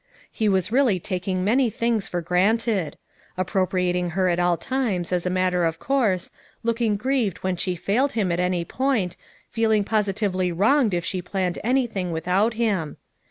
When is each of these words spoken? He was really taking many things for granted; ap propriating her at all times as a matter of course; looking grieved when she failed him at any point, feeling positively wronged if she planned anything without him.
He 0.31 0.49
was 0.49 0.71
really 0.71 0.99
taking 0.99 1.43
many 1.43 1.69
things 1.69 2.07
for 2.07 2.21
granted; 2.21 2.97
ap 3.37 3.45
propriating 3.45 4.13
her 4.13 4.29
at 4.29 4.39
all 4.39 4.57
times 4.57 5.13
as 5.13 5.27
a 5.27 5.29
matter 5.29 5.63
of 5.63 5.77
course; 5.77 6.31
looking 6.63 6.95
grieved 6.97 7.37
when 7.43 7.55
she 7.55 7.75
failed 7.75 8.13
him 8.13 8.31
at 8.31 8.39
any 8.39 8.65
point, 8.65 9.15
feeling 9.51 9.83
positively 9.83 10.51
wronged 10.51 10.95
if 10.95 11.05
she 11.05 11.21
planned 11.21 11.59
anything 11.63 12.11
without 12.11 12.55
him. 12.55 12.97